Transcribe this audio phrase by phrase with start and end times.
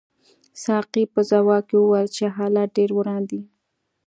[0.63, 3.41] ساقي په ځواب کې وویل چې حالات ډېر وران دي.